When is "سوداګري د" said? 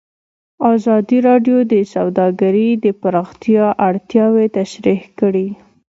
1.93-2.85